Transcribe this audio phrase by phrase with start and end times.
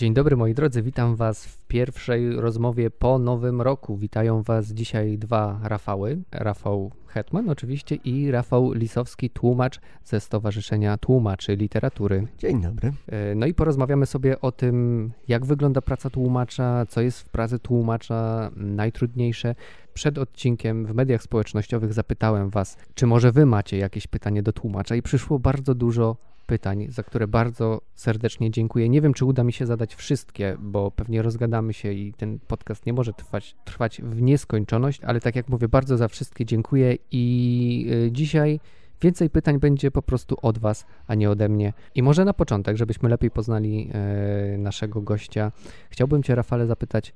[0.00, 3.96] Dzień dobry moi drodzy, witam Was w pierwszej rozmowie po nowym roku.
[3.96, 6.18] Witają Was dzisiaj dwa Rafały.
[6.32, 12.26] Rafał Hetman oczywiście i Rafał Lisowski, tłumacz ze Stowarzyszenia Tłumaczy Literatury.
[12.38, 12.92] Dzień dobry.
[13.06, 17.58] E, no i porozmawiamy sobie o tym, jak wygląda praca tłumacza, co jest w pracy
[17.58, 19.54] tłumacza najtrudniejsze.
[19.94, 24.96] Przed odcinkiem w mediach społecznościowych zapytałem Was, czy może Wy macie jakieś pytanie do tłumacza
[24.96, 26.16] i przyszło bardzo dużo
[26.50, 28.88] pytań, za które bardzo serdecznie dziękuję.
[28.88, 32.86] Nie wiem, czy uda mi się zadać wszystkie, bo pewnie rozgadamy się i ten podcast
[32.86, 37.86] nie może trwać, trwać w nieskończoność, ale tak jak mówię, bardzo za wszystkie dziękuję i
[38.06, 38.60] y, dzisiaj
[39.00, 41.72] więcej pytań będzie po prostu od Was, a nie ode mnie.
[41.94, 45.52] I może na początek, żebyśmy lepiej poznali e, naszego gościa,
[45.90, 47.12] chciałbym Cię, Rafale, zapytać,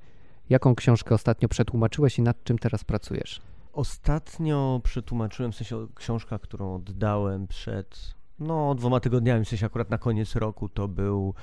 [0.49, 3.41] jaką książkę ostatnio przetłumaczyłeś i nad czym teraz pracujesz?
[3.73, 9.97] Ostatnio przetłumaczyłem, w sensie książka, którą oddałem przed no, dwoma tygodniami, w sensie akurat na
[9.97, 11.33] koniec roku to był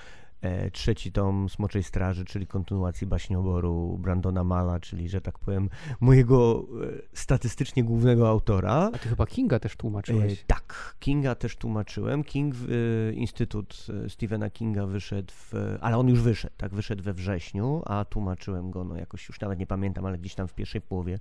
[0.41, 6.65] e, trzeci tom Smoczej Straży, czyli kontynuacji baśnioboru Brandona Mala, czyli, że tak powiem, mojego
[6.83, 8.91] e, statystycznie głównego autora.
[8.95, 10.33] A ty chyba Kinga też tłumaczyłeś.
[10.33, 12.25] E, tak, Kinga też tłumaczyłem.
[12.25, 17.15] King, e, Instytut e, Stephena Kinga wyszedł, w, ale on już wyszedł, tak, wyszedł we
[17.15, 20.81] wrześniu, a tłumaczyłem go, no jakoś już nawet nie pamiętam, ale gdzieś tam w pierwszej
[20.81, 21.19] połowie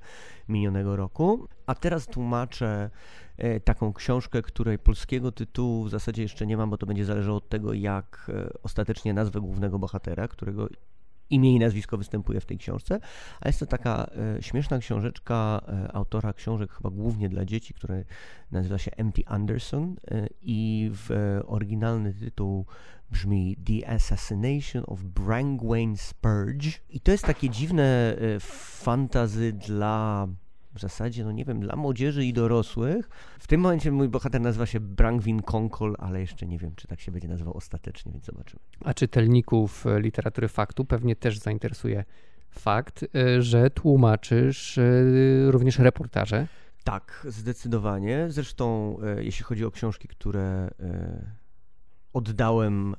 [0.49, 1.47] minionego roku.
[1.65, 2.89] A teraz tłumaczę
[3.63, 7.49] taką książkę, której polskiego tytułu w zasadzie jeszcze nie mam, bo to będzie zależało od
[7.49, 10.67] tego, jak e, ostatecznie nazwę głównego bohatera, którego
[11.31, 12.99] imię i nazwisko występuje w tej książce,
[13.41, 18.05] a jest to taka e, śmieszna książeczka e, autora książek chyba głównie dla dzieci, który
[18.51, 19.21] nazywa się M.T.
[19.25, 22.65] Anderson e, i w e, oryginalny tytuł
[23.11, 30.27] brzmi The Assassination of Brangwain Spurge i to jest takie dziwne fantazy dla
[30.73, 33.09] w zasadzie, no nie wiem, dla młodzieży i dorosłych.
[33.39, 36.99] W tym momencie mój bohater nazywa się Brangwin Konkol, ale jeszcze nie wiem, czy tak
[36.99, 38.59] się będzie nazywał ostatecznie, więc zobaczymy.
[38.85, 42.03] A czytelników e, literatury faktu pewnie też zainteresuje
[42.49, 44.83] fakt, e, że tłumaczysz e,
[45.47, 46.47] również reportaże.
[46.83, 48.25] Tak, zdecydowanie.
[48.29, 50.69] Zresztą, jeśli chodzi o książki, które
[52.13, 52.95] oddałem,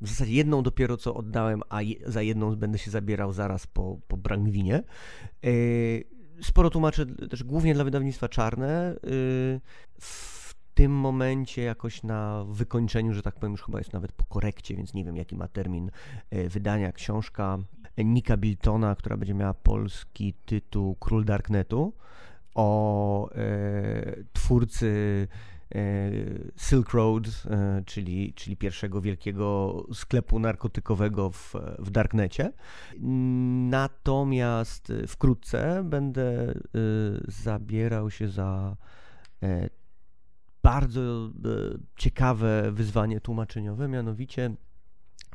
[0.00, 4.16] w zasadzie jedną dopiero co oddałem, a za jedną będę się zabierał zaraz po, po
[4.16, 4.82] Brangwinie
[6.42, 8.94] sporo tłumaczę też głównie dla wydawnictwa czarne.
[9.04, 9.60] Y,
[10.00, 14.76] w tym momencie jakoś na wykończeniu, że tak powiem, już chyba jest nawet po korekcie,
[14.76, 15.90] więc nie wiem jaki ma termin
[16.34, 17.58] y, wydania książka
[17.98, 21.92] Nika Biltona, która będzie miała polski tytuł Król Darknetu
[22.54, 25.28] o e, twórcy
[26.56, 32.52] Silk Road, e, czyli, czyli pierwszego wielkiego sklepu narkotykowego w, w Darknecie.
[33.70, 36.54] Natomiast wkrótce będę e,
[37.28, 38.76] zabierał się za
[40.62, 41.30] bardzo
[41.96, 44.50] ciekawe wyzwanie tłumaczeniowe, mianowicie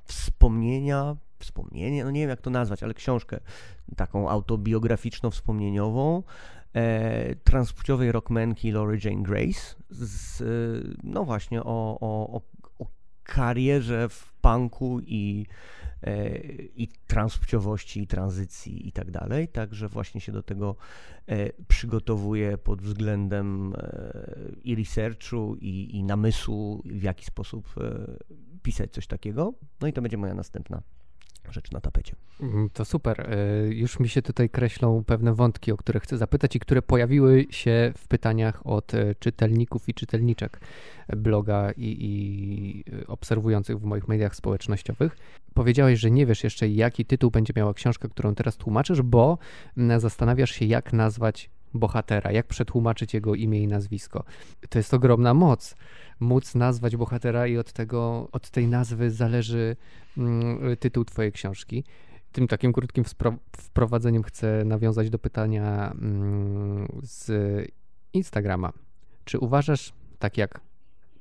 [0.04, 3.40] wspomnienia, wspomnienie, no nie wiem jak to nazwać, ale książkę
[3.96, 6.24] taką autobiograficzno-wspomnieniową
[6.74, 10.44] e, transpłciowej rockmanki Lori Jane Grace, z,
[11.04, 12.42] no właśnie o, o, o
[13.24, 15.46] karierze w punku i,
[16.04, 16.40] e,
[16.76, 19.48] i transpłciowości, i tranzycji i tak dalej.
[19.48, 20.76] Także właśnie się do tego
[21.28, 24.24] e, przygotowuję pod względem e,
[24.64, 28.06] i researchu, i, i namysłu, w jaki sposób e,
[28.64, 29.54] pisać coś takiego.
[29.82, 30.82] No i to będzie moja następna
[31.50, 32.16] rzecz na tapecie.
[32.42, 33.22] Mm, to super.
[33.22, 37.46] E, już mi się tutaj kreślą pewne wątki, o które chcę zapytać i które pojawiły
[37.50, 40.60] się w pytaniach od e, czytelników i czytelniczek
[41.18, 45.18] bloga i, i obserwujących w moich mediach społecznościowych.
[45.54, 49.38] Powiedziałeś, że nie wiesz jeszcze, jaki tytuł będzie miała książka, którą teraz tłumaczysz, bo
[49.98, 54.24] zastanawiasz się, jak nazwać bohatera, jak przetłumaczyć jego imię i nazwisko.
[54.70, 55.76] To jest ogromna moc,
[56.20, 59.76] móc nazwać bohatera i od tego, od tej nazwy zależy
[60.18, 61.84] mm, tytuł twojej książki.
[62.32, 63.04] Tym takim krótkim
[63.58, 67.32] wprowadzeniem chcę nawiązać do pytania mm, z
[68.14, 68.74] Instagrama.
[69.26, 70.62] Czy uważasz, tak jak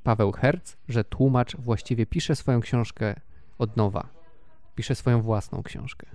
[0.03, 3.15] Paweł Herz, że tłumacz właściwie pisze swoją książkę
[3.59, 4.09] od nowa?
[4.75, 6.07] Pisze swoją własną książkę?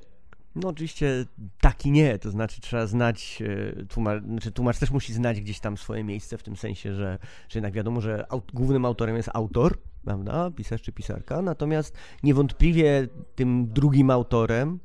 [0.55, 1.25] No oczywiście
[1.61, 3.43] tak i nie, to znaczy trzeba znać,
[3.79, 7.19] e, tłumacz, znaczy tłumacz też musi znać gdzieś tam swoje miejsce w tym sensie, że,
[7.49, 13.07] że jednak wiadomo, że aut, głównym autorem jest autor, prawda, pisarz czy pisarka, natomiast niewątpliwie
[13.35, 14.79] tym drugim autorem,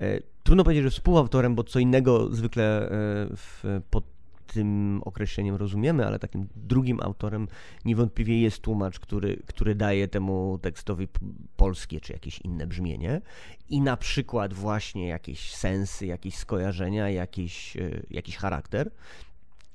[0.00, 2.88] e, trudno powiedzieć, że współautorem, bo co innego zwykle e,
[3.36, 4.13] w, pod
[4.54, 7.48] tym określeniem rozumiemy, ale takim drugim autorem
[7.84, 11.08] niewątpliwie jest tłumacz, który, który daje temu tekstowi
[11.56, 13.20] polskie czy jakieś inne brzmienie
[13.68, 18.90] i na przykład właśnie jakieś sensy, jakieś skojarzenia, jakiś, e, jakiś charakter.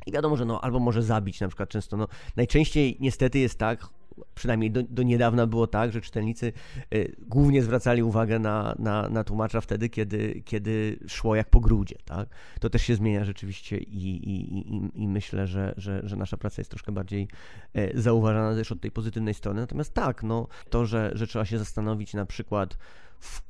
[0.05, 3.87] I wiadomo, że no, albo może zabić na przykład często, no, najczęściej niestety jest tak,
[4.35, 6.53] przynajmniej do, do niedawna było tak, że czytelnicy
[6.93, 11.95] y, głównie zwracali uwagę na, na, na tłumacza wtedy, kiedy, kiedy szło jak po grudzie.
[12.05, 12.29] Tak?
[12.59, 16.61] To też się zmienia rzeczywiście i, i, i, i myślę, że, że, że nasza praca
[16.61, 17.27] jest troszkę bardziej
[17.73, 19.61] e, zauważana też od tej pozytywnej strony.
[19.61, 22.77] Natomiast tak, no, to, że, że trzeba się zastanowić na przykład
[23.19, 23.41] w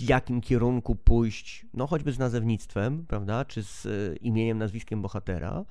[0.00, 5.64] jakim kierunku pójść, no choćby z nazewnictwem, prawda, czy z e, imieniem, nazwiskiem bohatera,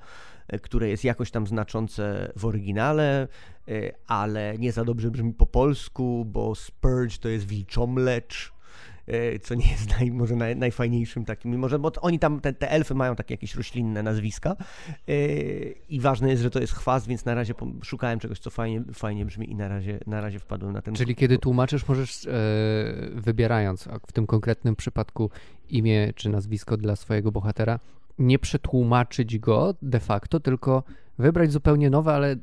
[0.48, 3.28] e, które jest jakoś tam znaczące w oryginale,
[3.68, 8.52] e, ale nie za dobrze brzmi po polsku, bo Spurge to jest wilczomlecz,
[9.42, 12.94] co nie jest naj, może naj, najfajniejszym takim, może, bo oni tam, te, te, elfy
[12.94, 14.56] mają takie jakieś roślinne nazwiska
[15.08, 15.14] e,
[15.88, 19.24] i ważne jest, że to jest chwast, więc na razie szukałem czegoś, co fajnie, fajnie
[19.24, 20.94] brzmi i na razie, na razie wpadłem na ten...
[20.94, 22.30] Czyli kiedy tłumaczysz, możesz e,
[23.14, 25.30] wybierając w tym konkretnym przypadku
[25.70, 27.80] imię czy nazwisko dla swojego bohatera,
[28.18, 30.82] nie przetłumaczyć go de facto, tylko
[31.18, 32.36] wybrać zupełnie nowe, ale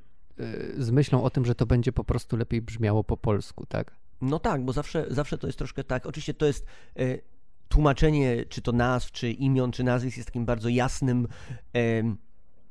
[0.77, 3.98] z myślą o tym, że to będzie po prostu lepiej brzmiało po polsku, tak?
[4.21, 6.05] No tak, bo zawsze, zawsze to jest troszkę tak.
[6.05, 7.17] Oczywiście to jest e,
[7.69, 11.27] tłumaczenie, czy to nazw, czy imion, czy nazwisk jest takim bardzo jasnym
[11.75, 11.79] e,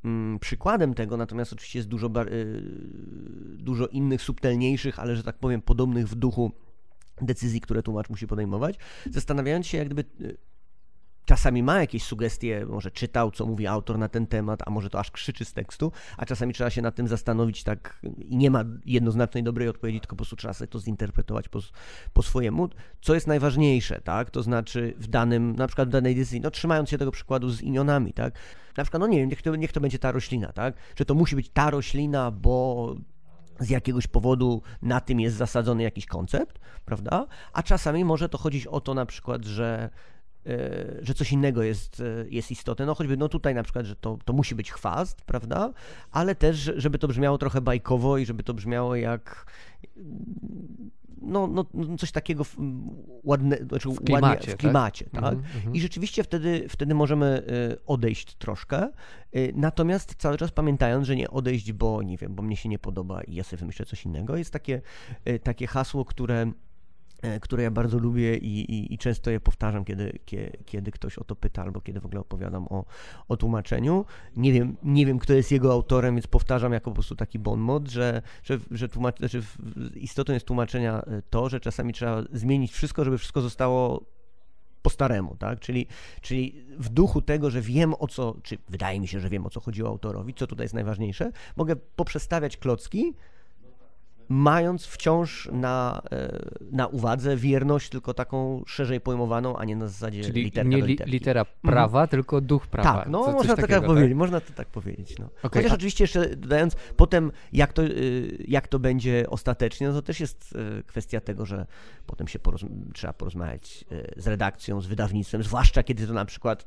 [0.04, 2.24] m, przykładem tego, natomiast oczywiście jest dużo, e,
[3.56, 6.52] dużo innych, subtelniejszych, ale że tak powiem, podobnych w duchu
[7.22, 8.78] decyzji, które tłumacz musi podejmować,
[9.10, 10.04] zastanawiając się, jak gdyby
[11.28, 14.98] czasami ma jakieś sugestie, może czytał, co mówi autor na ten temat, a może to
[14.98, 18.64] aż krzyczy z tekstu, a czasami trzeba się nad tym zastanowić tak i nie ma
[18.86, 21.60] jednoznacznej dobrej odpowiedzi, tylko po prostu trzeba sobie to zinterpretować po,
[22.12, 22.68] po swojemu,
[23.00, 26.90] co jest najważniejsze, tak, to znaczy w danym, na przykład w danej decyzji, no trzymając
[26.90, 28.34] się tego przykładu z imionami, tak,
[28.76, 31.14] na przykład, no nie wiem, niech to, niech to będzie ta roślina, tak, że to
[31.14, 32.94] musi być ta roślina, bo
[33.60, 37.26] z jakiegoś powodu na tym jest zasadzony jakiś koncept, prawda?
[37.52, 39.90] A czasami może to chodzić o to na przykład, że
[41.02, 42.86] że coś innego jest, e, jest istotne.
[42.86, 45.72] No choćby no tutaj na przykład, że to, to musi być chwast, prawda?
[46.10, 49.46] Ale też, żeby to brzmiało trochę bajkowo i żeby to brzmiało jak
[51.22, 52.44] no, no, no coś takiego
[53.24, 55.22] ładne, znaczy w klimacie, ładnie, w klimacie tak?
[55.22, 55.32] tak?
[55.32, 55.76] Mm -hmm.
[55.76, 58.88] I rzeczywiście wtedy, wtedy możemy e, odejść troszkę,
[59.54, 63.22] natomiast cały czas pamiętając, że nie odejść, bo nie wiem, bo mnie się nie podoba
[63.22, 64.36] i ja sobie wymyślę coś innego.
[64.36, 64.80] Jest takie,
[65.42, 66.67] takie hasło, które E,
[67.40, 70.18] które ja bardzo lubię i, i, i, często je powtarzam, kiedy,
[70.66, 72.84] kiedy, ktoś o to pyta, albo kiedy w ogóle opowiadam o,
[73.28, 74.04] o tłumaczeniu.
[74.36, 77.60] Nie wiem, nie wiem, kto jest jego autorem, więc powtarzam jako po prostu taki bon
[77.60, 78.88] mot, że, że, że
[79.18, 79.42] znaczy
[79.94, 84.04] istotą jest tłumaczenia e, to, że czasami trzeba zmienić wszystko, żeby wszystko zostało
[84.82, 85.60] po staremu, tak?
[85.60, 85.86] Czyli,
[86.20, 89.50] czyli w duchu tego, że wiem o co, czy wydaje mi się, że wiem o
[89.50, 93.14] co chodziło autorowi, co tutaj jest najważniejsze, mogę poprzestawiać klocki,
[94.28, 96.38] mając wciąż na, e,
[96.72, 100.98] na uwadze wierność tylko taką szerzej pojmowaną, a nie na zasadzie Czyli literka nie li,
[101.06, 102.08] litera prawa, mm.
[102.08, 102.98] tylko duch prawa.
[102.98, 105.18] Tak, no Co, można to tak powiedzieć, można to tak powiedzieć.
[105.18, 105.26] No.
[105.42, 105.74] Okay, Chociaż a...
[105.74, 110.56] oczywiście jeszcze dodając potem, jak to, y, jak to będzie ostatecznie, no to też jest
[110.80, 111.66] y, kwestia tego, że
[112.06, 112.38] potem się
[112.94, 116.66] trzeba porozmawiać y, z redakcją, z wydawnictwem, zwłaszcza kiedy to na przykład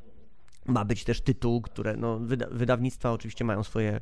[0.66, 4.00] ma być też tytuł, które no, wyda wydawnictwa oczywiście mają swoje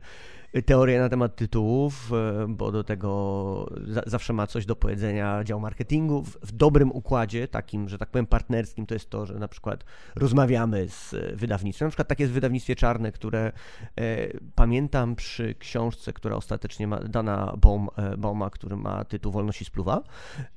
[0.66, 3.70] teorie na temat tytułów, e, bo do tego
[4.06, 6.24] zawsze ma coś do powiedzenia dział marketingu.
[6.24, 9.84] W dobrym układzie, takim, że tak powiem, partnerskim, to jest to, że na przykład
[10.16, 11.86] rozmawiamy z wydawnictwem.
[11.86, 13.52] Na przykład takie jest wydawnictwie czarne, które
[13.96, 19.66] e, pamiętam przy książce, która ostatecznie ma dana Baum, e, Bauma, który ma tytuł Wolności
[19.66, 20.04] spluwa.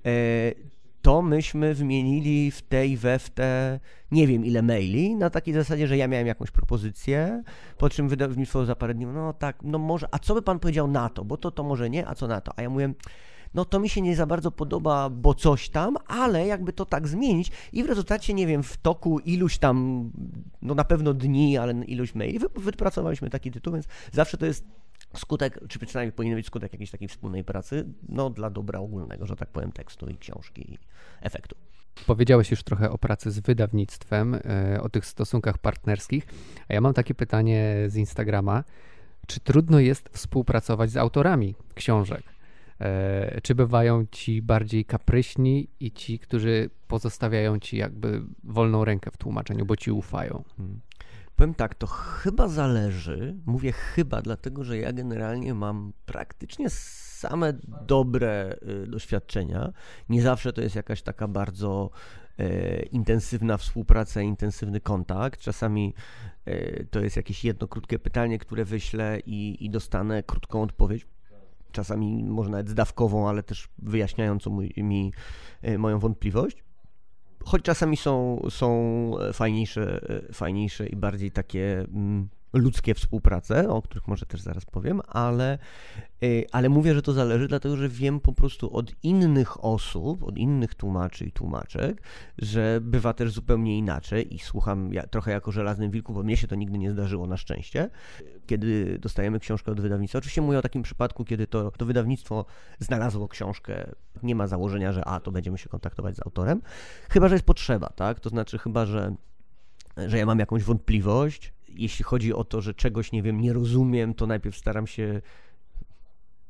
[0.06, 3.80] E, to myśmy wymienili w tej we w te
[4.10, 7.42] nie wiem ile maili, na takiej zasadzie, że ja miałem jakąś propozycję,
[7.78, 10.88] po czym wydawnictwo za parę dni, no tak, no może, a co by pan powiedział
[10.88, 12.52] na to, bo to to może nie, a co na to?
[12.56, 12.94] A ja mówię,
[13.54, 17.08] no to mi się nie za bardzo podoba, bo coś tam, ale jakby to tak
[17.08, 20.10] zmienić i w rezultacie, nie wiem, w toku iluś tam,
[20.62, 24.64] no na pewno dni, ale iluś maili, wypracowaliśmy taki tytuł, więc zawsze to jest
[25.16, 29.36] skutek, czy przynajmniej powinien być skutek jakiejś takiej wspólnej pracy, no dla dobra ogólnego, że
[29.36, 30.78] tak powiem, tekstu i książki i
[31.20, 31.56] efektu.
[32.06, 36.26] Powiedziałeś już trochę o pracy z wydawnictwem, e, o tych stosunkach partnerskich,
[36.68, 38.64] a ja mam takie pytanie z Instagrama.
[39.26, 42.22] Czy trudno jest współpracować z autorami książek?
[42.80, 49.16] E, czy bywają ci bardziej kapryśni i ci, którzy pozostawiają ci jakby wolną rękę w
[49.16, 50.44] tłumaczeniu, bo ci ufają?
[51.42, 53.36] Powiem tak, to chyba zależy.
[53.46, 57.52] Mówię chyba, dlatego że ja generalnie mam praktycznie same
[57.86, 59.72] dobre y, doświadczenia.
[60.08, 61.90] Nie zawsze to jest jakaś taka bardzo
[62.38, 65.40] e, intensywna współpraca, intensywny kontakt.
[65.40, 65.94] Czasami
[66.44, 71.06] e, to jest jakieś jedno krótkie pytanie, które wyślę i, i dostanę krótką odpowiedź
[71.72, 75.12] czasami może nawet zdawkową, ale też wyjaśniającą mój, mi
[75.62, 76.64] e, moją wątpliwość
[77.44, 80.00] choć czasami są, są fajniejsze,
[80.32, 85.58] fajniejsze i bardziej takie mm, ludzkie współprace, o których może też zaraz powiem, ale,
[86.22, 90.38] y, ale mówię, że to zależy, dlatego że wiem po prostu od innych osób, od
[90.38, 92.02] innych tłumaczy i tłumaczek,
[92.38, 96.48] że bywa też zupełnie inaczej i słucham ja, trochę jako żelaznym wilku, bo mnie się
[96.48, 97.90] to nigdy nie zdarzyło na szczęście,
[98.46, 100.18] kiedy dostajemy książkę od wydawnictwa.
[100.18, 102.44] Oczywiście mówię o takim przypadku, kiedy to, to wydawnictwo
[102.78, 103.90] znalazło książkę,
[104.22, 106.62] nie ma założenia, że a, to będziemy się kontaktować z autorem,
[107.10, 108.20] chyba, że jest potrzeba, tak?
[108.20, 109.14] To znaczy chyba, że
[109.96, 114.14] że ja mam jakąś wątpliwość, jeśli chodzi o to, że czegoś nie wiem, nie rozumiem,
[114.14, 115.22] to najpierw staram się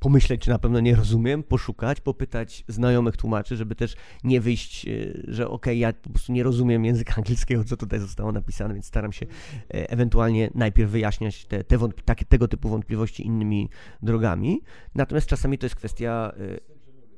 [0.02, 4.91] pomyśleć, czy na pewno nie rozumiem, poszukać, popytać znajomych tłumaczy, żeby też nie wyjść, e,
[5.29, 8.87] że okej, okay, ja po prostu nie rozumiem języka angielskiego, co tutaj zostało napisane, więc
[8.87, 13.71] staram się e, ewentualnie najpierw wyjaśniać te, te takie, tego typu wątpliwości innymi
[14.02, 14.61] drogami.
[14.95, 16.61] Natomiast czasami to jest kwestia e,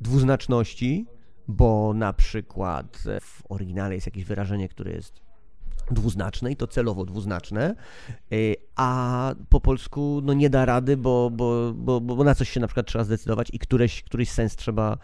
[0.01, 1.07] dwuznaczności,
[1.49, 5.24] bo na przykład w oryginale jest jakieś wyrażenie, które jest
[5.91, 7.75] dwuznaczne i to celowo dwuznaczne,
[8.33, 12.61] y, a po polsku no nie da rady, bo, bo, bo, bo na coś się
[12.61, 14.99] na przykład trzeba zdecydować i któreś, któryś sens trzeba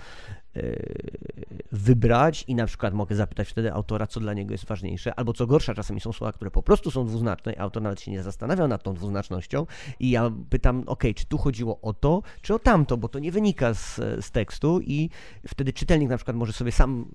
[0.57, 5.33] y, wybrać i na przykład mogę zapytać wtedy autora, co dla niego jest ważniejsze, albo
[5.33, 8.23] co gorsza, czasami są słowa, które po prostu są dwuznaczne i autor nawet się nie
[8.23, 9.67] zastanawia nad tą dwuznacznością
[10.01, 13.33] i ja pytam, ok, czy tu chodziło o to, czy o tamto, bo to nie
[13.33, 15.11] wynika z, z tekstu i
[15.49, 17.07] wtedy czytelnik na przykład może sobie sam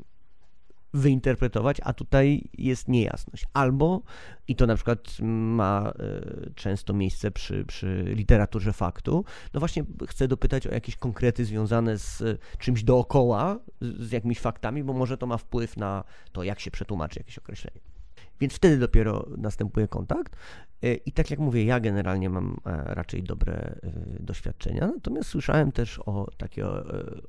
[0.96, 3.46] wyinterpretować, a tutaj jest niejasność.
[3.54, 4.02] Albo,
[4.48, 10.28] i to na przykład ma e, często miejsce przy, przy literaturze faktu, no właśnie chcę
[10.28, 12.24] dopytać o jakieś konkrety związane z
[12.58, 17.20] czymś dookoła, z jakimiś faktami, bo może to ma wpływ na to, jak się przetłumaczy
[17.20, 17.95] jakieś określenie.
[18.40, 20.36] Więc wtedy dopiero następuje kontakt.
[20.84, 25.72] E, I tak jak mówię, ja generalnie mam e, raczej dobre e, doświadczenia, natomiast słyszałem
[25.72, 26.66] też o takie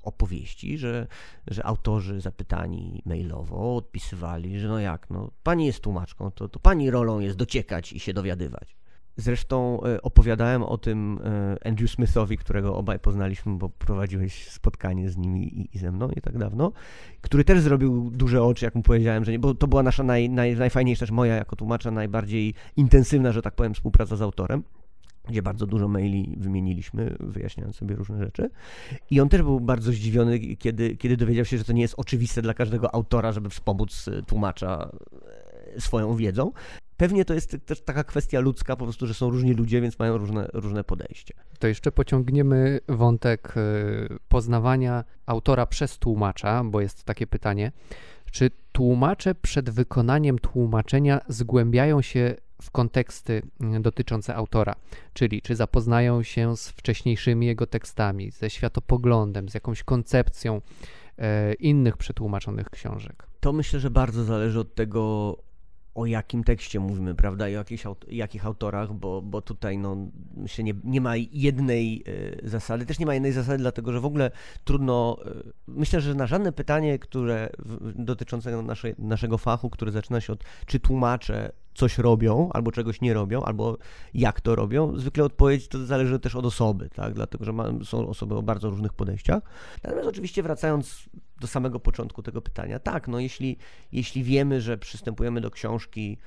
[0.03, 1.07] opowieści, że,
[1.47, 6.91] że autorzy zapytani mailowo odpisywali, że no jak, no pani jest tłumaczką, to, to pani
[6.91, 8.77] rolą jest dociekać i się dowiadywać.
[9.17, 15.17] Zresztą e, opowiadałem o tym e, Andrew Smithowi, którego obaj poznaliśmy, bo prowadziłeś spotkanie z
[15.17, 16.73] nimi i, ze mną nie tak dawno,
[17.21, 20.31] który też zrobił duże oczy, jak mu powiedziałem, że nie, bo to była nasza naj,
[20.31, 24.63] naj, najfajniejsza, moja jako tłumacza, najbardziej intensywna, że tak powiem, współpraca z autorem
[25.29, 28.51] gdzie bardzo dużo maili wymieniliśmy, wyjaśniając sobie różne rzeczy.
[29.11, 32.43] I on też był bardzo zdziwiony, kiedy, kiedy dowiedział się, że to nie jest oczywiste
[32.43, 34.91] dla każdego autora, żeby wspomóc e, tłumacza
[35.79, 36.53] swoją wiedzą.
[36.97, 40.19] Pewnie to jest też taka kwestia ludzka, po prostu, że są różni ludzie, więc mają
[40.19, 41.35] różne, różne podejście.
[41.59, 47.73] To jeszcze pociągniemy wątek y, poznawania autora przez tłumacza, bo jest takie pytanie.
[48.31, 53.43] Czy tłumacze przed wykonaniem tłumaczenia zgłębiają się w konteksty
[53.77, 54.75] y, dotyczące autora,
[55.13, 61.97] czyli czy zapoznają się z wcześniejszymi jego tekstami, ze światopoglądem, z jakąś koncepcją y, innych
[61.97, 63.27] przetłumaczonych książek?
[63.41, 65.37] To myślę, że bardzo zależy od tego,
[65.97, 69.97] o jakim tekście mówimy, prawda, i o jakich, jakich autorach, bo, bo tutaj no,
[70.37, 72.87] myślę, nie, nie ma jednej y, zasady.
[72.87, 74.31] Też nie ma jednej zasady, dlatego że w ogóle
[74.65, 75.19] trudno.
[75.27, 80.33] Y, myślę, że na żadne pytanie, które w, dotyczące nasze, naszego fachu, które zaczyna się
[80.33, 83.79] od czy tłumaczę coś robią, albo czegoś nie robią, albo
[84.15, 87.15] jak to robią, zwykle odpowiedź to zależy też od osoby, tak?
[87.15, 87.53] dlatego że
[87.85, 89.43] są osoby o bardzo różnych podejściach.
[89.85, 91.09] Natomiast oczywiście wracając
[91.41, 93.57] do samego początku tego pytania, tak, no jeśli,
[93.93, 96.19] jeśli wiemy, że przystępujemy do książki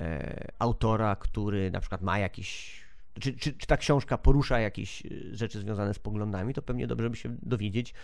[0.00, 2.81] e, autora, który na przykład ma jakiś
[3.20, 7.10] czy, czy, czy, ta książka porusza jakieś e, rzeczy związane z poglądami, to pewnie dobrze
[7.10, 7.94] by się dowiedzieć,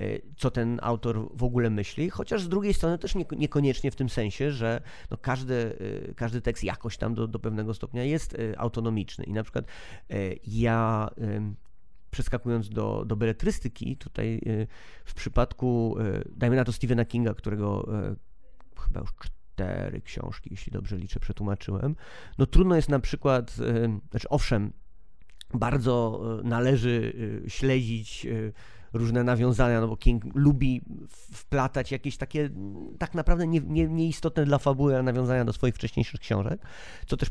[0.00, 0.04] e,
[0.36, 4.08] co ten autor w ogóle myśli, chociaż z drugiej strony też nie, niekoniecznie w tym
[4.08, 5.78] sensie, że no każdy,
[6.16, 9.24] każdy tekst jakoś tam do, do pewnego stopnia jest autonomiczny.
[9.24, 9.64] I na przykład
[10.46, 11.10] ja
[12.10, 14.40] przeskakując do, do beletrystyki, tutaj
[15.04, 15.96] w przypadku,
[16.36, 17.88] dajmy na to Stephena Kinga, którego
[18.76, 19.12] chyba już
[19.58, 21.96] cztery książki, jeśli dobrze liczę, przetłumaczyłem.
[22.38, 24.72] No trudno jest na przykład, e, znaczy owszem,
[25.54, 27.12] bardzo e, należy
[27.46, 28.26] e, śledzić
[28.92, 30.82] różne nawiązania, no bo King lubi
[31.32, 32.50] wplatać jakieś takie
[32.98, 36.60] tak naprawdę nie, nie, nieistotne dla fabuły nawiązania do swoich wcześniejszych książek,
[37.06, 37.30] co też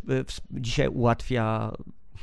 [0.52, 1.72] dzisiaj ułatwia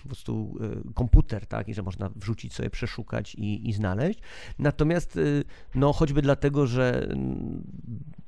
[0.02, 0.58] po prostu
[0.90, 4.20] y, komputer, tak, i że można wrzucić sobie, przeszukać i, i znaleźć.
[4.58, 7.62] Natomiast, y, no, choćby dlatego, że mm,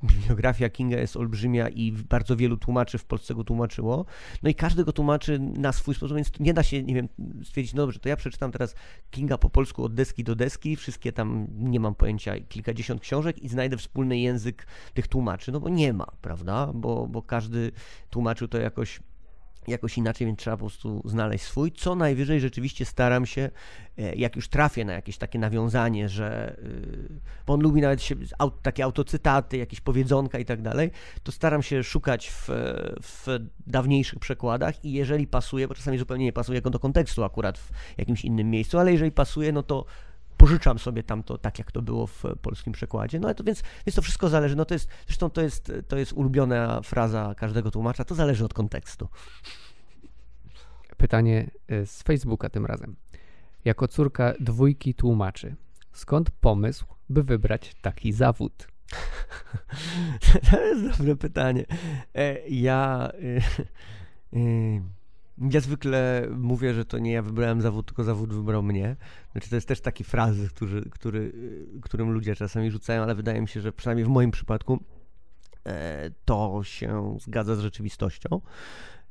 [0.03, 4.05] bibliografia Kinga jest olbrzymia i bardzo wielu tłumaczy w Polsce go tłumaczyło,
[4.43, 7.09] no i każdy go tłumaczy na swój sposób, więc nie da się, nie wiem,
[7.43, 8.75] stwierdzić, no dobrze, to ja przeczytam teraz
[9.11, 13.49] Kinga po polsku od deski do deski, wszystkie tam, nie mam pojęcia, kilkadziesiąt książek i
[13.49, 17.71] znajdę wspólny język tych tłumaczy, no bo nie ma, prawda, bo, bo każdy
[18.09, 18.99] tłumaczył to jakoś
[19.67, 21.71] jakoś inaczej, więc trzeba po prostu znaleźć swój.
[21.71, 23.49] Co najwyżej rzeczywiście staram się,
[23.97, 28.15] e, jak już trafię na jakieś takie nawiązanie, że y, bo on lubi nawet się,
[28.61, 30.91] takie autocytaty, jakieś powiedzonka i tak dalej,
[31.23, 32.49] to staram się szukać w,
[33.01, 37.71] w dawniejszych przekładach i jeżeli pasuje, bo czasami zupełnie nie pasuje do kontekstu akurat w
[37.97, 39.85] jakimś innym miejscu, ale jeżeli pasuje, no to
[40.37, 43.19] pożyczam sobie tamto tak, jak to było w polskim przekładzie.
[43.19, 44.55] No ale to więc, więc to wszystko zależy.
[44.55, 48.53] No to jest, zresztą to jest, to jest ulubiona fraza każdego tłumacza, to zależy od
[48.53, 49.07] kontekstu.
[50.97, 52.95] Pytanie e, z Facebooka tym razem.
[53.65, 55.55] Jako córka dwójki tłumaczy,
[55.93, 58.67] skąd pomysł, by wybrać taki zawód?
[60.51, 61.65] To jest dobre pytanie.
[62.15, 63.09] E, ja.
[64.33, 64.39] E,
[65.37, 68.95] ja zwykle mówię, że to nie ja wybrałem zawód, tylko zawód wybrał mnie.
[69.31, 71.33] Znaczy to jest też taki frazy, który, który,
[71.81, 74.79] którym ludzie czasami rzucają, ale wydaje mi się, że przynajmniej w moim przypadku
[75.65, 78.41] e, to się zgadza z rzeczywistością.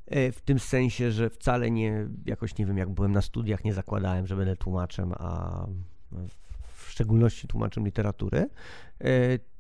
[0.07, 3.75] E, w tym sensie, że wcale nie, jakoś nie wiem, jak byłem na studiach, nie
[3.75, 5.67] zakładałem, że będę tłumaczem, a
[6.77, 8.47] w szczególności tłumaczem literatury.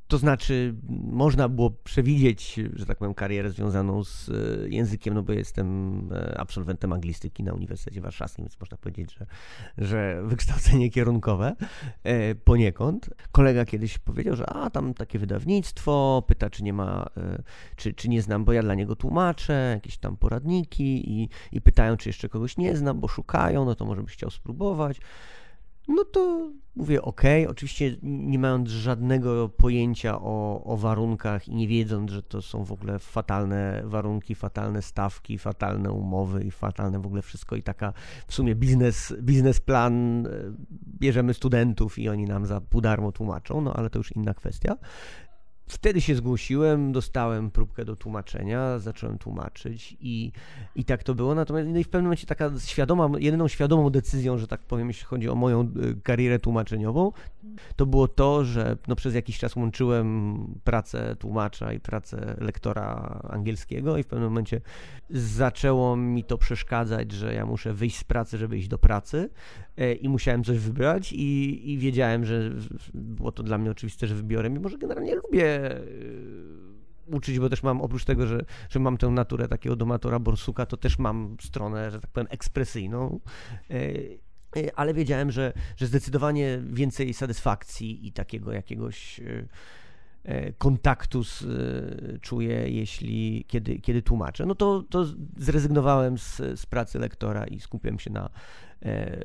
[0.09, 5.33] To znaczy, można było przewidzieć, że tak powiem, karierę związaną z e, językiem, no bo
[5.33, 9.27] jestem e, absolwentem anglistyki na Uniwersytecie Warszawskim, więc można powiedzieć, że,
[9.79, 11.57] że wykształcenie kierunkowe
[12.03, 13.11] e, poniekąd.
[13.33, 17.07] Kolega kiedyś powiedział, że a, tam takie wydawnictwo, pyta, czy nie ma,
[17.77, 21.97] czy, czy nie znam, bo ja dla niego tłumaczę, jakieś tam poradniki i, i pytają,
[21.97, 25.01] czy jeszcze kogoś nie znam, bo szukają, no to może byś chciał spróbować.
[25.89, 32.11] No to mówię ok, oczywiście nie mając żadnego pojęcia o, o warunkach i nie wiedząc,
[32.11, 37.23] że to są w ogóle fatalne warunki, fatalne stawki, fatalne umowy i fatalne w ogóle
[37.23, 37.93] wszystko i taka
[38.27, 40.31] w sumie biznes, biznesplan, e,
[41.01, 44.77] bierzemy studentów i oni nam za pół darmo tłumaczą, no ale to już inna kwestia.
[45.69, 50.33] Wtedy się zgłosiłem, dostałem próbkę do tłumaczenia, zacząłem tłumaczyć i,
[50.75, 51.35] i tak to było.
[51.35, 55.05] Natomiast no i w pewnym momencie taka świadoma, jedyną świadomą decyzją, że tak powiem, jeśli
[55.05, 57.13] chodzi o moją y, karierę tłumaczeniową,
[57.77, 63.99] to było to, że no przez jakiś czas łączyłem pracę tłumacza i pracę lektora angielskiego
[63.99, 64.61] i w pewnym momencie
[65.11, 69.31] zaczęło mi to przeszkadzać, że ja muszę wyjść z pracy, żeby iść do pracy
[70.01, 72.51] i musiałem coś wybrać i, i wiedziałem, że
[72.95, 75.81] było to dla mnie oczywiste, że wybiorę, mimo że generalnie lubię e,
[77.07, 80.77] uczyć, bo też mam, oprócz tego, że, że mam tę naturę takiego domatora borsuka, to
[80.77, 83.21] też mam stronę, że tak powiem, ekspresyjną
[83.71, 83.77] e,
[84.75, 89.21] ale wiedziałem, że, że zdecydowanie więcej satysfakcji i takiego jakiegoś
[90.27, 94.47] E, kontaktu z, e, czuję, jeśli, kiedy, kiedy tłumaczę.
[94.47, 95.05] No to, to
[95.37, 98.31] zrezygnowałem z, z pracy lektora i skupiłem się na, e,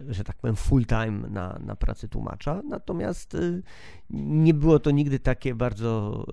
[0.09, 2.61] że tak powiem, full time na, na pracy tłumacza.
[2.69, 3.37] Natomiast
[4.09, 6.25] nie było to nigdy takie bardzo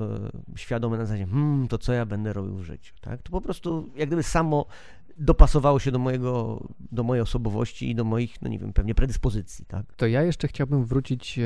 [0.56, 2.94] świadome na zasadzie, hmm, to co ja będę robił w życiu.
[3.00, 3.22] Tak?
[3.22, 4.66] To po prostu jak gdyby samo
[5.18, 9.64] dopasowało się do, mojego, do mojej osobowości i do moich, no nie wiem, pewnie predyspozycji.
[9.66, 9.94] Tak?
[9.96, 11.40] To ja jeszcze chciałbym wrócić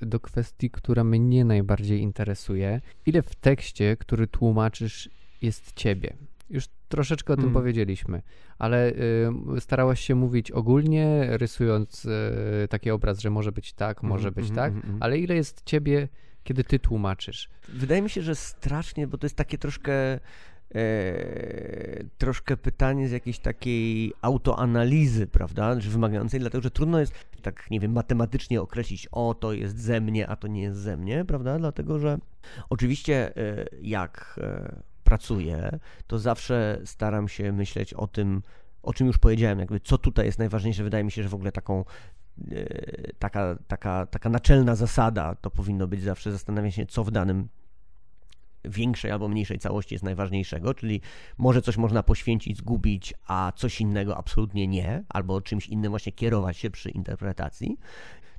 [0.00, 2.80] do kwestii, która mnie najbardziej interesuje.
[3.06, 5.10] Ile w tekście, który tłumaczysz,
[5.42, 6.16] jest ciebie?
[6.50, 7.54] Już troszeczkę o tym hmm.
[7.54, 8.22] powiedzieliśmy,
[8.58, 8.90] ale
[9.56, 14.34] y, starałaś się mówić ogólnie, rysując y, taki obraz, że może być tak, może mm,
[14.34, 16.08] być mm, tak, mm, ale ile jest ciebie,
[16.44, 17.48] kiedy ty tłumaczysz?
[17.68, 20.18] Wydaje mi się, że strasznie, bo to jest takie troszkę
[20.74, 27.70] E, troszkę pytanie z jakiejś takiej autoanalizy, prawda, czy wymagającej, dlatego że trudno jest tak,
[27.70, 31.24] nie wiem, matematycznie określić, o, to jest ze mnie, a to nie jest ze mnie,
[31.24, 32.18] prawda, dlatego że
[32.70, 38.42] oczywiście e, jak e, pracuję, to zawsze staram się myśleć o tym,
[38.82, 40.84] o czym już powiedziałem, jakby co tutaj jest najważniejsze.
[40.84, 41.84] Wydaje mi się, że w ogóle taką
[43.18, 47.48] taka, taka, taka naczelna zasada to powinno być zawsze zastanawiać się, co w danym
[48.64, 51.00] większej albo mniejszej całości jest najważniejszego, czyli
[51.38, 56.56] może coś można poświęcić, zgubić, a coś innego absolutnie nie, albo czymś innym właśnie kierować
[56.56, 57.76] się przy interpretacji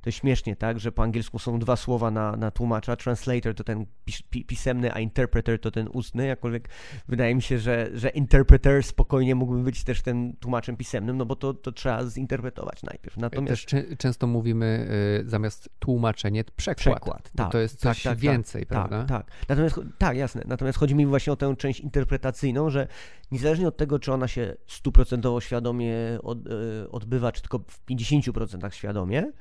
[0.04, 2.96] to śmiesznie, tak, że po angielsku są dwa słowa na, na tłumacza.
[2.96, 6.26] Translator to ten pis, pisemny, a interpreter to ten ustny.
[6.26, 6.68] Jakkolwiek
[7.08, 11.36] wydaje mi się, że, że interpreter spokojnie mógłby być też ten tłumaczem pisemnym, no bo
[11.36, 13.16] to, to trzeba zinterpretować najpierw.
[13.16, 13.66] Natomiast...
[13.66, 14.88] Też często mówimy
[15.20, 17.00] y, zamiast tłumaczenie przekład.
[17.00, 17.52] Przekład, tak.
[17.52, 19.04] To jest coś tak, tak, więcej, tak, prawda?
[19.04, 19.48] Tak, tak.
[19.48, 20.42] Natomiast, tak, jasne.
[20.46, 22.88] Natomiast chodzi mi właśnie o tę część interpretacyjną, że
[23.30, 28.70] niezależnie od tego, czy ona się stuprocentowo świadomie od, y, odbywa, czy tylko w 50%
[28.70, 29.32] świadomie,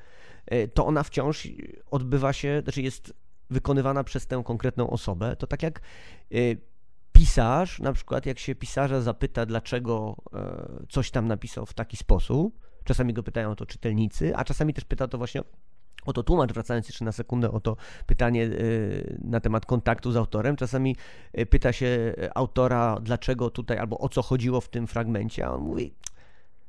[0.74, 1.48] to ona wciąż
[1.92, 3.14] odbywa się, znaczy jest
[3.50, 5.36] wykonywana przez tę konkretną osobę.
[5.36, 5.82] To tak jak
[6.32, 6.36] e,
[7.12, 12.60] pisarz, na przykład jak się pisarza zapyta, dlaczego e, coś tam napisał w taki sposób,
[12.84, 15.42] czasami go pytają to czytelnicy, a czasami też pyta to właśnie
[16.06, 17.76] Oto tłumacz, wracając jeszcze na sekundę o to
[18.06, 18.50] pytanie
[19.20, 20.96] na temat kontaktu z autorem, czasami
[21.50, 25.94] pyta się autora, dlaczego tutaj, albo o co chodziło w tym fragmencie, a on mówi,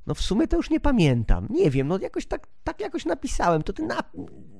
[0.06, 1.46] no w sumie to już nie pamiętam.
[1.50, 3.62] Nie wiem, no jakoś tak, tak jakoś napisałem.
[3.62, 3.88] To ty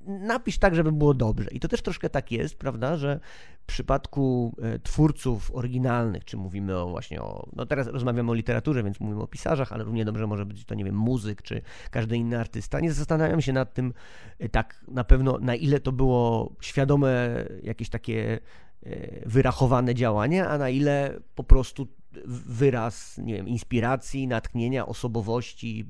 [0.07, 1.51] napisz tak, żeby było dobrze.
[1.51, 3.21] I to też troszkę tak jest, prawda, że
[3.63, 8.83] w przypadku e, twórców oryginalnych, czy mówimy o właśnie o, no teraz rozmawiamy o literaturze,
[8.83, 12.17] więc mówimy o pisarzach, ale równie dobrze może być to, nie wiem, muzyk, czy każdy
[12.17, 12.81] inny artysta.
[12.81, 13.95] Nie zastanawiam się nad tym
[14.39, 18.39] e, tak na pewno, na ile to było świadome jakieś takie
[18.83, 21.89] e, wyrachowane działanie, a na ile po prostu
[22.27, 25.89] wyraz, nie wiem, inspiracji, natchnienia, osobowości,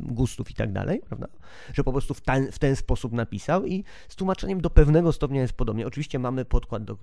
[0.00, 1.28] gustów i tak dalej, prawda?
[1.74, 5.40] Że po prostu w ten, w ten sposób napisał i z tłumaczeniem do pewnego stopnia
[5.40, 5.86] jest podobnie.
[5.86, 6.96] Oczywiście mamy podkład, do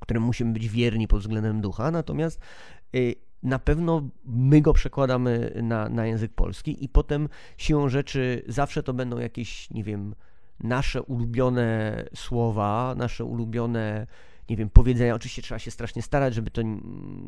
[0.00, 2.40] którym musimy być wierni pod względem ducha, natomiast
[2.94, 8.82] y, na pewno my go przekładamy na, na język polski i potem siłą rzeczy zawsze
[8.82, 10.14] to będą jakieś, nie wiem,
[10.60, 14.06] nasze ulubione słowa, nasze ulubione
[14.50, 15.14] nie wiem, powiedzenia.
[15.14, 16.62] Oczywiście trzeba się strasznie starać, żeby to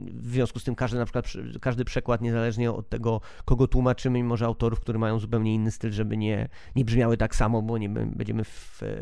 [0.07, 1.27] w związku z tym każdy na przykład
[1.61, 5.93] każdy przekład, niezależnie od tego, kogo tłumaczymy, mimo że autorów, którzy mają zupełnie inny styl,
[5.93, 8.45] żeby nie, nie brzmiały tak samo, bo nie będziemy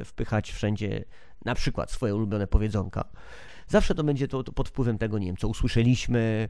[0.04, 1.04] wpychać wszędzie
[1.44, 3.04] na przykład swoje ulubione powiedzonka.
[3.68, 6.48] Zawsze to będzie to, to, pod wpływem tego, nie wiem, co usłyszeliśmy,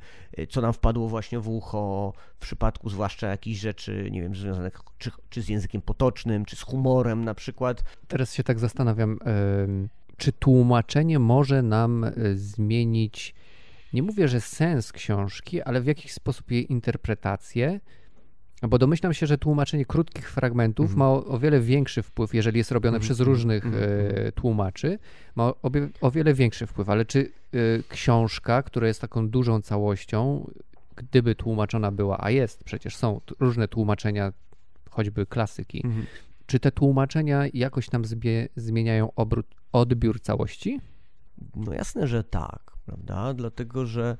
[0.49, 5.11] co nam wpadło właśnie w ucho, w przypadku zwłaszcza jakichś rzeczy, nie wiem, związanych czy,
[5.31, 7.85] czy z językiem potocznym, czy z humorem na przykład.
[8.09, 9.19] Teraz się tak zastanawiam,
[10.19, 13.35] czy tłumaczenie może nam e, zmienić,
[13.93, 17.81] nie mówię, że sens książki, ale w jakiś sposób jej interpretację?
[18.63, 20.99] Bo domyślam się, że tłumaczenie krótkich fragmentów mm.
[20.99, 23.03] ma o, o, wiele większy wpływ, jeżeli jest robione mm.
[23.03, 23.81] przez różnych mm.
[24.15, 24.99] e, tłumaczy,
[25.37, 26.89] ma o, o, wiele większy wpływ.
[26.89, 27.21] Ale czy
[27.53, 30.51] e, książka, która jest taką dużą całością,
[30.97, 34.33] gdyby tłumaczona była, a jest, przecież są różne tłumaczenia,
[34.91, 36.07] choćby klasyki, mhm.
[36.49, 40.81] Czy te tłumaczenia jakoś nam zbie, zmieniają obrót, odbiór całości?
[41.57, 43.35] No jasne, że tak, prawda?
[43.35, 44.17] Dlatego, że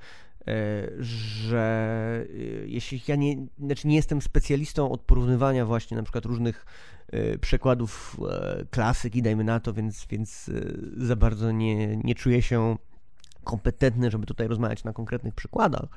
[0.49, 6.25] e, że e, jeśli ja nie, znaczy nie jestem specjalistą od porównywania właśnie na przykład
[6.25, 6.67] różnych
[7.09, 8.17] e, przekładów
[8.71, 10.51] klasyki, dajmy na to, więc, więc
[10.97, 12.77] za bardzo nie, nie czuję się
[13.49, 15.89] kompetentny, żeby tutaj rozmawiać na konkretnych przykładach.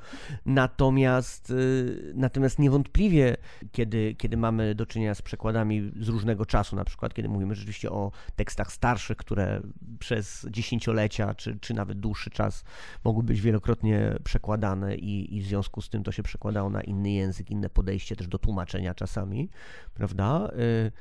[0.46, 3.36] Natomiast, y, natomiast niewątpliwie,
[3.72, 7.90] kiedy, kiedy mamy do czynienia z przekładami z różnego czasu, na przykład kiedy mówimy rzeczywiście
[7.90, 9.60] o tekstach starszych, które
[9.98, 12.64] przez dziesięciolecia czy, czy nawet dłuższy czas
[13.04, 17.10] mogły być wielokrotnie przekładane i, i w związku z tym to się przekładało na inny
[17.10, 19.50] język, inne podejście też do tłumaczenia czasami,
[19.94, 20.48] prawda?
[20.58, 20.92] Y,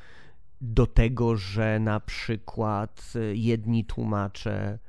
[0.62, 4.80] do tego, że na przykład jedni tłumacze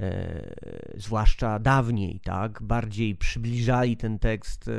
[0.00, 0.54] E,
[0.94, 4.72] zwłaszcza dawniej, tak, bardziej przybliżali ten tekst e,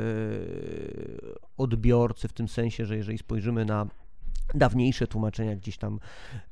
[1.56, 3.86] odbiorcy, w tym sensie, że jeżeli spojrzymy na
[4.54, 6.00] dawniejsze tłumaczenia gdzieś tam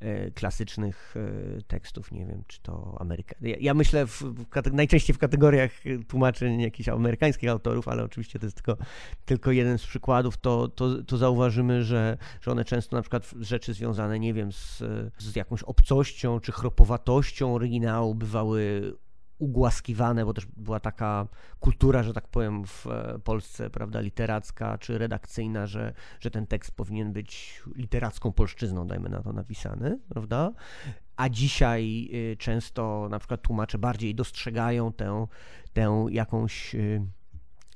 [0.00, 3.35] e, klasycznych e, tekstów, nie wiem, czy to Ameryka.
[3.40, 5.70] Ja, ja myślę w, w, najczęściej w kategoriach
[6.09, 8.76] tłumaczeń jakichś amerykańskich autorów, ale oczywiście to jest tylko,
[9.24, 13.74] tylko jeden z przykładów, to, to, to zauważymy, że, że one często na przykład rzeczy
[13.74, 14.83] związane, nie wiem, z,
[15.18, 18.92] z jakąś obcością czy chropowatością oryginału bywały
[19.40, 21.26] ugłaskiwane, bo też była taka
[21.61, 26.72] kultura, że tak powiem, w e, Polsce, prawda, literacka czy redakcyjna, że, że ten tekst
[26.72, 30.53] powinien być literacką polszczyzną, dajmy na to, napisany, prawda?
[31.16, 35.26] A dzisiaj y, często na przykład tłumacze bardziej dostrzegają tę,
[35.72, 37.03] tę jakąś y,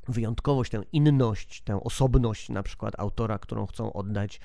[0.08, 4.40] wyjątkowość, tę inność, tę osobność na przykład autora, którą chcą oddać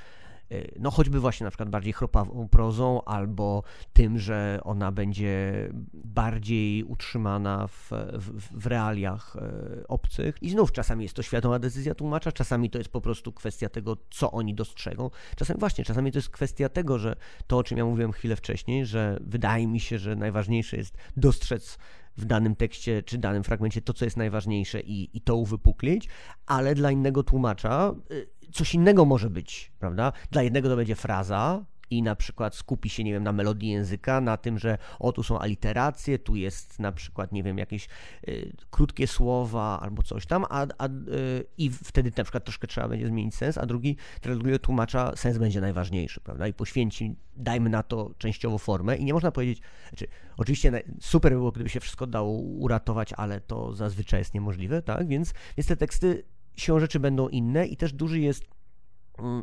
[0.80, 7.68] no choćby właśnie na przykład bardziej chropawą prozą, albo tym, że ona będzie bardziej utrzymana
[7.68, 10.36] w, w, w realiach y, obcych.
[10.42, 13.98] I znów czasami jest to świadoma decyzja tłumacza, czasami to jest po prostu kwestia tego,
[14.12, 15.10] co oni dostrzegą.
[15.36, 17.16] Czasami właśnie, czasami to jest kwestia tego, że
[17.48, 21.78] to, o czym ja mówiłem chwilę wcześniej, że wydaje mi się, że najważniejsze jest dostrzec
[22.18, 26.10] w danym tekście czy danym fragmencie to, co jest najważniejsze i, i to uwypuklić,
[26.46, 30.12] ale dla innego tłumacza y, coś innego może być, prawda?
[30.32, 34.22] Dla jednego to będzie fraza, i na przykład skupi się, nie wiem, na melodii języka,
[34.22, 37.88] na tym, że o, tu są aliteracje, tu jest na przykład, nie wiem, jakieś
[38.28, 42.88] y, krótkie słowa albo coś tam, a, a y, i wtedy na przykład troszkę trzeba
[42.88, 46.48] będzie zmienić sens, a drugi, dla drugiego tłumacza sens będzie najważniejszy, prawda?
[46.48, 51.38] I poświęci, dajmy na to częściowo formę i nie można powiedzieć, znaczy, oczywiście super by
[51.38, 55.08] było, gdyby się wszystko dało uratować, ale to zazwyczaj jest niemożliwe, tak?
[55.08, 56.24] Więc, więc te teksty
[56.56, 58.59] siłą rzeczy będą inne i też duży jest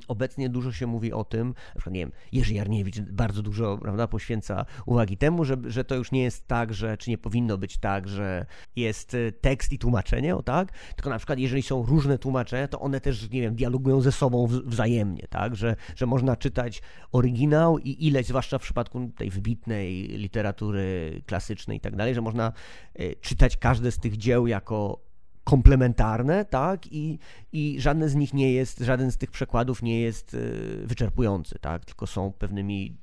[0.08, 4.08] obecnie dużo się mówi o tym, na przykład, nie wiem, Jerzy Jarniewicz bardzo dużo prawda,
[4.08, 7.78] poświęca uwagi temu, że, że to już nie jest tak, że, czy nie powinno być
[7.78, 12.18] tak, że jest y, tekst i tłumaczenie, o tak, tylko na przykład jeżeli są różne
[12.18, 16.82] tłumaczenia, to one też, nie wiem, dialogują ze sobą wzajemnie, tak, że, że można czytać
[17.12, 22.52] oryginał i ileś, zwłaszcza w przypadku tej wybitnej literatury klasycznej i tak dalej, że można
[23.00, 25.05] y, czytać każde z tych dzieł jako
[25.46, 27.18] komplementarne, tak, i,
[27.52, 31.84] i żadne z nich nie jest, żaden z tych przekładów nie jest e, wyczerpujący, tak,
[31.84, 32.96] tylko są pewnymi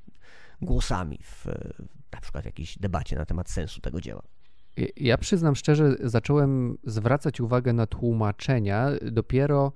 [0.61, 1.45] głosami w
[2.13, 4.21] na przykład w jakiejś debacie na temat sensu tego dzieła.
[4.97, 9.71] Ja przyznam szczerze, zacząłem zwracać uwagę na tłumaczenia dopiero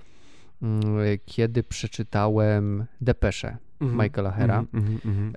[0.62, 0.84] mm,
[1.26, 4.04] kiedy przeczytałem Depeszę mm -hmm.
[4.04, 4.66] Michaela Hera.
[4.74, 5.34] Mm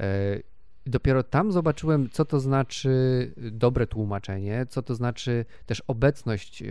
[0.90, 2.90] dopiero tam zobaczyłem, co to znaczy
[3.36, 6.66] dobre tłumaczenie, co to znaczy też obecność e,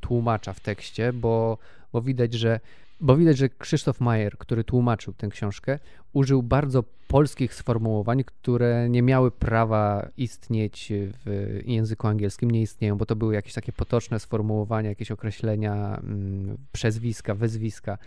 [0.00, 1.58] tłumacza w tekście, bo,
[1.92, 2.60] bo widać, że
[3.00, 5.78] bo widać, że Krzysztof Majer, który tłumaczył tę książkę,
[6.12, 10.92] użył bardzo polskich sformułowań, które nie miały prawa istnieć
[11.24, 16.56] w języku angielskim, nie istnieją, bo to były jakieś takie potoczne sformułowania, jakieś określenia, mm,
[16.72, 17.98] przezwiska, wezwiska.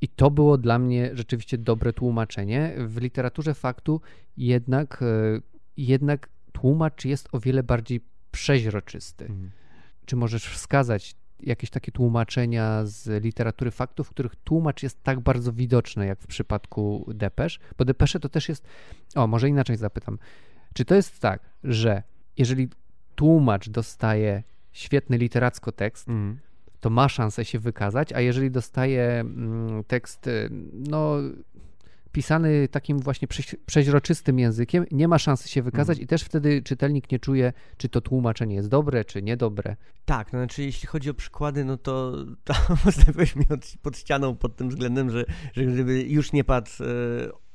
[0.00, 2.74] I to było dla mnie rzeczywiście dobre tłumaczenie.
[2.78, 4.00] W literaturze faktu
[4.36, 5.40] jednak, e,
[5.76, 9.24] jednak tłumacz jest o wiele bardziej przeźroczysty.
[9.24, 9.50] Mhm.
[10.06, 15.52] Czy możesz wskazać jakieś takie tłumaczenia z literatury faktów, w których tłumacz jest tak bardzo
[15.52, 18.66] widoczny, jak w przypadku depesz, bo depesze to też jest,
[19.14, 20.18] o może inaczej zapytam,
[20.74, 22.02] czy to jest tak, że
[22.36, 22.68] jeżeli
[23.14, 26.38] tłumacz dostaje świetny literacko tekst, mm.
[26.80, 31.16] to ma szansę się wykazać, a jeżeli dostaje mm, tekst, y, no
[32.16, 33.28] pisany takim właśnie
[33.66, 36.04] przeźroczystym językiem, nie ma szansy się wykazać mm.
[36.04, 39.76] i też wtedy czytelnik nie czuje, czy to tłumaczenie jest dobre, czy niedobre.
[40.04, 42.12] Tak, no znaczy jeśli chodzi o przykłady, no to,
[42.44, 43.46] to postawiłeś mnie
[43.82, 46.84] pod ścianą pod tym względem, że, że gdyby już nie padł e,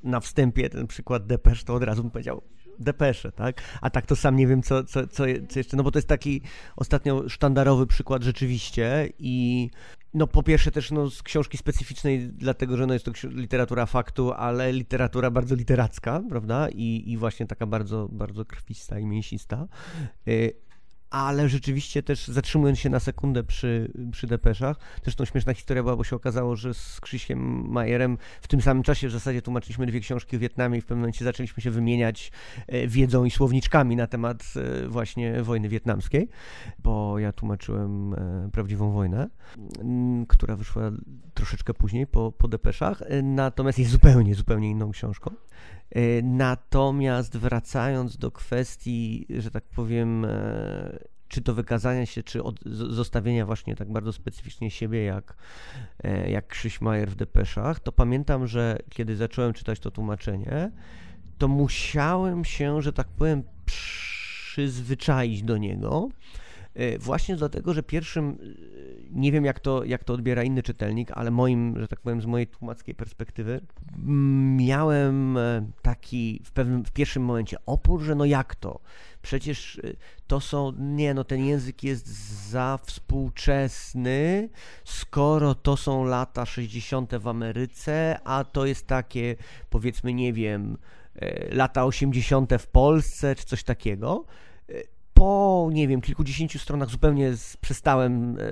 [0.04, 2.41] na wstępie ten przykład Depesz, to od razu bym powiedział
[2.82, 3.62] depesze, tak?
[3.82, 6.08] A tak to sam nie wiem, co, co, co, co jeszcze, no bo to jest
[6.08, 6.41] taki
[6.76, 9.70] ostatnio sztandarowy przykład rzeczywiście i
[10.13, 14.32] no po pierwsze też no, z książki specyficznej, dlatego że no, jest to literatura faktu,
[14.32, 16.70] ale literatura bardzo literacka, prawda?
[16.70, 19.67] I, i właśnie taka bardzo, bardzo krwista i mięsista.
[21.12, 26.04] Ale rzeczywiście też zatrzymując się na sekundę przy, przy depeszach, zresztą śmieszna historia była, bo
[26.04, 30.36] się okazało, że z Krzyśkiem Majerem w tym samym czasie w zasadzie tłumaczyliśmy dwie książki
[30.36, 32.32] o Wietnamie i w pewnym momencie zaczęliśmy się wymieniać
[32.67, 36.30] e, wiedzą i słowniczkami na temat e, właśnie wojny wietnamskiej,
[36.80, 39.30] bo ja tłumaczyłem e, Prawdziwą Wojnę,
[40.28, 40.91] która wyszła
[41.34, 45.32] troszeczkę później po, po depeszach, natomiast jest zupełnie, zupełnie inną książką.
[45.91, 52.60] E, natomiast wracając do kwestii, że tak powiem, e, czy to wykazania się, czy od,
[52.65, 55.36] zostawienia właśnie tak bardzo specyficznie siebie, jak,
[56.04, 60.71] e, jak Krzyś Majer w Depeszach, to pamiętam, że kiedy zacząłem czytać to tłumaczenie,
[61.38, 66.10] to musiałem się, że tak powiem, przyzwyczaić do niego,
[66.99, 68.45] właśnie dlatego, że pierwszym, e,
[69.12, 72.25] nie wiem jak to, jak to odbiera inny czytelnik, ale moim, że tak powiem, z
[72.25, 73.62] mojej tłumackiej perspektywy,
[74.57, 78.79] miałem e, taki w pewnym, w pierwszym momencie opór, że no jak to?
[79.21, 79.81] Przecież
[80.27, 82.07] to są, nie no, ten język jest
[82.49, 84.49] za współczesny,
[84.84, 87.15] skoro to są lata 60.
[87.15, 89.36] w Ameryce, a to jest takie,
[89.69, 90.77] powiedzmy, nie wiem,
[91.51, 92.53] lata 80.
[92.60, 94.25] w Polsce, czy coś takiego
[95.21, 98.43] po, nie wiem, kilkudziesięciu stronach zupełnie przestałem e,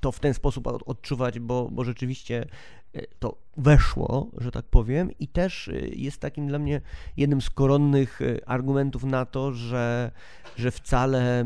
[0.00, 2.46] to w ten sposób odczuwać, bo, bo rzeczywiście
[2.94, 6.80] e, to weszło, że tak powiem, i też e, jest takim dla mnie
[7.16, 10.10] jednym z koronnych argumentów na to, że,
[10.56, 11.44] że wcale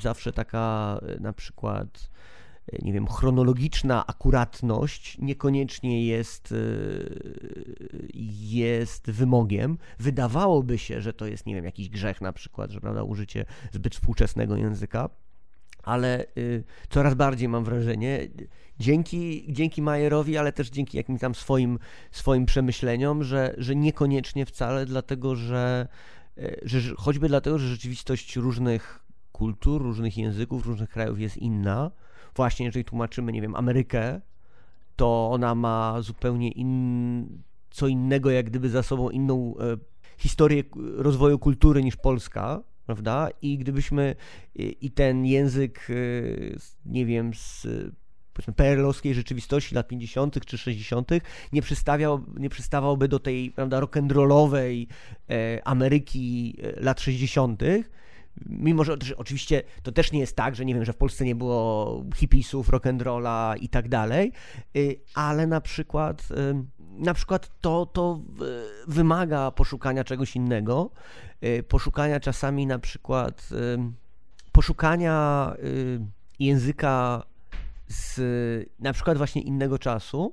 [0.00, 2.10] zawsze taka na przykład
[2.82, 8.08] nie wiem, chronologiczna akuratność niekoniecznie jest, y,
[8.40, 9.78] jest wymogiem.
[9.98, 13.94] Wydawałoby się, że to jest, nie wiem, jakiś grzech na przykład, że prawda, użycie zbyt
[13.94, 15.08] współczesnego języka,
[15.82, 18.28] ale y, coraz bardziej mam wrażenie,
[18.78, 21.78] dzięki, dzięki Majerowi, ale też dzięki jakimś tam swoim,
[22.10, 25.88] swoim przemyśleniom, że, że niekoniecznie wcale, dlatego że,
[26.38, 31.90] y, że choćby dlatego, że rzeczywistość różnych kultur, różnych języków, różnych krajów jest inna,
[32.38, 34.20] właśnie jeżeli tłumaczymy, nie wiem, Amerykę,
[34.96, 39.76] to ona ma zupełnie in, co innego, jak gdyby za sobą inną e,
[40.18, 40.62] historię
[40.96, 43.28] rozwoju kultury niż Polska, prawda?
[43.42, 44.16] I gdybyśmy
[44.54, 45.94] i, i ten język, e,
[46.86, 47.66] nie wiem, z
[48.32, 50.46] powiedzmy PRL-owskiej rzeczywistości lat 50.
[50.46, 51.10] czy 60.
[51.52, 54.86] nie, przystawiał, nie przystawałby do tej prawda, rock'n'rollowej
[55.30, 57.62] e, Ameryki e, lat 60.,
[58.46, 61.34] mimo że oczywiście to też nie jest tak, że nie wiem, że w Polsce nie
[61.34, 64.32] było hipisów, rock'n'rolla i tak dalej,
[64.76, 66.28] y, ale na przykład
[66.98, 68.20] na przykład to, to
[68.88, 70.90] wymaga poszukania czegoś innego,
[71.68, 73.48] poszukania czasami na przykład
[74.52, 75.52] poszukania
[76.38, 77.22] języka
[77.88, 78.20] z
[78.78, 80.32] na przykład właśnie innego czasu,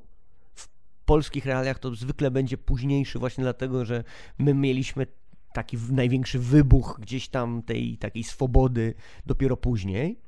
[0.55, 0.67] w
[1.05, 4.03] polskich realiach to zwykle będzie późniejszy właśnie dlatego, że
[4.37, 5.07] my mieliśmy
[5.55, 8.93] taki największy wybuch gdzieś tam tej takiej swobody
[9.25, 10.25] dopiero później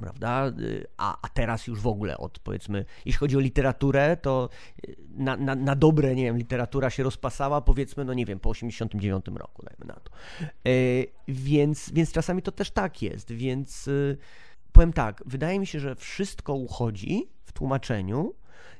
[0.00, 0.52] prawda?
[0.96, 4.48] A, a teraz już w ogóle od powiedzmy, jeśli chodzi o literaturę, to
[5.16, 9.24] na, na, na dobre, nie wiem, literatura się rozpasała powiedzmy, no nie wiem, po 89
[9.34, 10.10] roku, dajmy na to.
[10.40, 10.72] E,
[11.28, 14.16] więc, więc czasami to też tak jest, więc y,
[14.72, 18.34] powiem tak, wydaje mi się, że wszystko uchodzi w tłumaczeniu,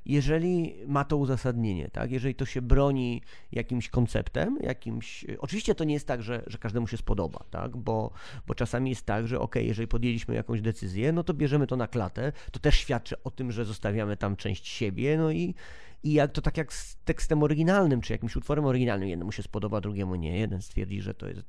[0.07, 2.11] jeżeli ma to uzasadnienie, tak?
[2.11, 5.27] jeżeli to się broni jakimś konceptem, jakimś...
[5.39, 7.77] Oczywiście to nie jest tak, że, że każdemu się spodoba, tak?
[7.77, 8.11] bo,
[8.47, 11.87] bo czasami jest tak, że ok, jeżeli podjęliśmy jakąś decyzję, no to bierzemy to na
[11.87, 15.55] klatę, to też świadczy o tym, że zostawiamy tam część siebie, no i,
[16.03, 19.81] i jak to tak jak z tekstem oryginalnym, czy jakimś utworem oryginalnym, jednemu się spodoba,
[19.81, 21.43] drugiemu nie, jeden stwierdzi, że to jest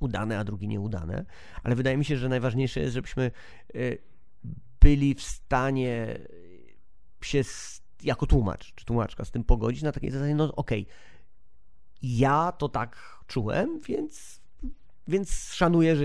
[0.00, 1.24] udane, a drugi nieudane,
[1.62, 3.30] ale wydaje mi się, że najważniejsze jest, żebyśmy
[3.74, 3.98] y,
[4.80, 6.18] byli w stanie
[7.26, 10.94] się z, jako tłumacz czy tłumaczka z tym pogodzić na takiej zasadzie, no okej, okay,
[12.02, 14.40] ja to tak czułem, więc,
[15.08, 16.04] więc szanuję, że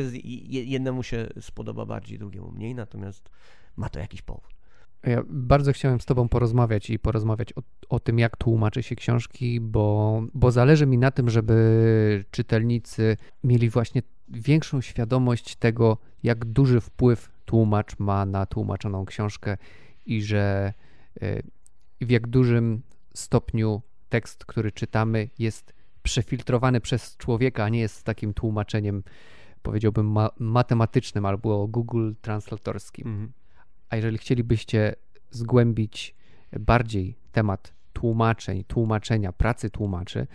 [0.49, 3.29] jednemu się spodoba bardziej, drugiemu mniej, natomiast
[3.75, 4.57] ma to jakiś powód.
[5.03, 9.59] Ja bardzo chciałem z Tobą porozmawiać i porozmawiać o, o, tym, jak tłumaczy się książki,
[9.59, 16.81] bo, bo zależy mi na tym, żeby czytelnicy mieli właśnie większą świadomość tego, jak duży
[16.81, 19.57] wpływ tłumacz ma na tłumaczoną książkę
[20.05, 20.73] i że
[22.01, 22.81] w jak dużym
[23.13, 29.03] stopniu tekst, który czytamy, jest przefiltrowany przez człowieka, a nie jest takim tłumaczeniem,
[29.61, 33.07] powiedziałbym, ma matematycznym albo Google translatorskim.
[33.07, 33.31] Mhm.
[33.89, 34.95] A jeżeli chcielibyście
[35.31, 36.15] zgłębić
[36.59, 40.27] bardziej temat tłumaczeń, tłumaczenia, pracy tłumaczy,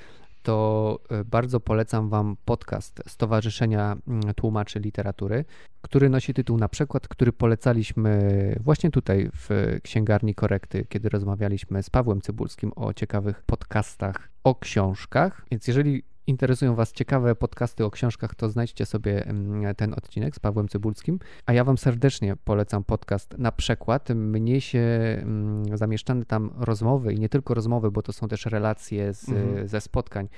[0.43, 5.45] to e, bardzo polecam Wam podcast Stowarzyszenia mm, Tłumaczy Literatury,
[5.83, 8.21] który nosi tytuł na przykład, który polecaliśmy
[8.61, 15.47] właśnie tutaj w Księgarni Korekty, kiedy rozmawialiśmy z Pawłem Cybulskim o ciekawych podcastach o książkach.
[15.51, 20.39] Więc jeżeli interesują Was ciekawe podcasty o książkach, to znajdźcie sobie mm, ten odcinek z
[20.39, 21.19] Pawłem Cybulskim.
[21.47, 24.09] A ja Wam serdecznie polecam podcast na przykład.
[24.09, 24.81] Mnie się
[25.23, 29.69] mm, zamieszczane tam rozmowy i nie tylko rozmowy, bo to są też relacje z, mhm.
[29.69, 30.29] ze spotkań.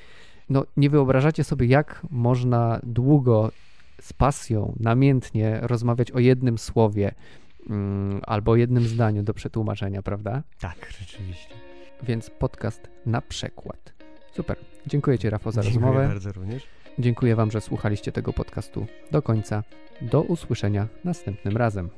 [0.48, 3.50] No, nie wyobrażacie sobie, jak można długo
[4.00, 7.14] z pasją, namiętnie rozmawiać o jednym słowie
[7.70, 10.42] mm, albo jednym zdaniu do przetłumaczenia, prawda?
[10.60, 11.54] Tak, rzeczywiście.
[12.02, 13.93] Więc podcast na przykład.
[14.36, 14.56] Super.
[14.86, 16.08] Dziękuję Ci, Rafał, za Dziękuję rozmowę.
[16.08, 16.62] bardzo również.
[16.98, 19.62] Dziękuję Wam, że słuchaliście tego podcastu do końca.
[20.00, 21.90] Do usłyszenia następnym razem.